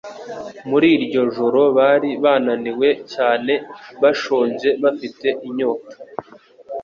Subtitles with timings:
[0.69, 3.53] Muri iryo joro bari bananiwe cyane
[4.01, 5.95] bashonje bafite inyota